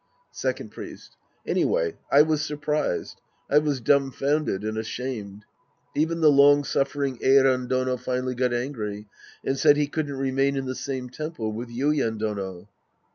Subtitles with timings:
[0.33, 1.15] Second Priest.
[1.45, 3.21] Anyway I was surprised.
[3.51, 5.45] I was dumfounded and ashamed.
[5.95, 9.05] Even the long sufiering Eiren Dono finally got angry
[9.43, 12.67] and said he couldn't remain in the same temple with Yuien Dono.